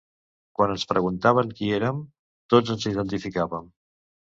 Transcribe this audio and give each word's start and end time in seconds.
Quan 0.59 0.73
ens 0.75 0.85
preguntaven 0.93 1.53
qui 1.61 1.71
érem, 1.77 2.03
tots 2.55 2.77
ens 2.79 2.93
identificàvem. 2.97 3.75